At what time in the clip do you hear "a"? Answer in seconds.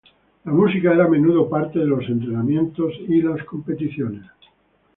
1.05-1.07